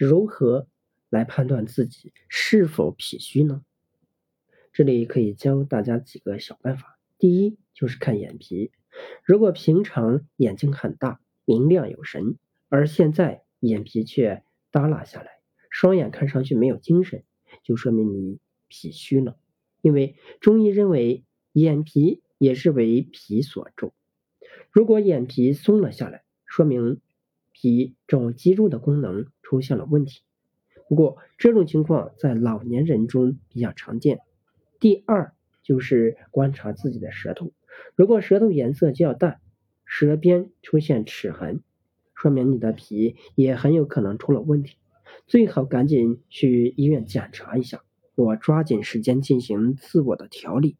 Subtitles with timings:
[0.00, 0.66] 如何
[1.10, 3.62] 来判断自己是否脾虚呢？
[4.72, 6.98] 这里可以教大家几个小办法。
[7.18, 8.72] 第一就是看眼皮，
[9.22, 12.38] 如果平常眼睛很大、明亮有神，
[12.70, 15.32] 而现在眼皮却耷拉下来，
[15.68, 17.22] 双眼看上去没有精神，
[17.62, 18.38] 就说明你
[18.68, 19.36] 脾虚了。
[19.82, 23.92] 因为中医认为眼皮也是为脾所主，
[24.70, 27.02] 如果眼皮松了下来，说明
[27.52, 30.22] 脾找肌肉的功能出现了问题。
[30.88, 34.20] 不过这种情况在老年人中比较常见。
[34.78, 37.50] 第二就是观察自己的舌头，
[37.96, 39.40] 如果舌头颜色较淡，
[39.84, 41.62] 舌边出现齿痕，
[42.14, 44.76] 说明你的脾也很有可能出了问题，
[45.26, 47.82] 最好赶紧去医院检查一下，
[48.14, 50.76] 我抓紧时间进行自我的调理。